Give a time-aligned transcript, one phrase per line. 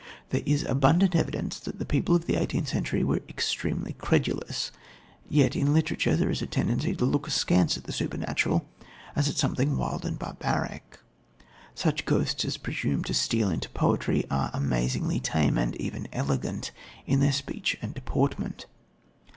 [0.29, 4.71] There is abundant evidence that the people of the eighteenth century were extremely credulous,
[5.29, 8.67] yet, in literature, there is a tendency to look askance at the supernatural
[9.15, 10.97] as at something wild and barbaric.
[11.75, 16.71] Such ghosts as presume to steal into poetry are amazingly tame, and even elegant,
[17.05, 18.65] in their speech and deportment.